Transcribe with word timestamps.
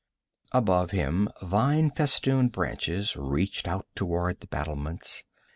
Above 0.51 0.89
him 0.89 1.29
vine 1.43 1.91
festooned 1.91 2.51
branches 2.51 3.15
reached 3.15 3.67
out 3.67 3.85
toward 3.93 4.39
the 4.39 4.47
battlements. 4.47 5.23